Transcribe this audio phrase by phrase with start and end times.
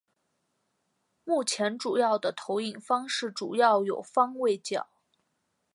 [1.23, 4.89] 目前主要的投影方式主要有方位角。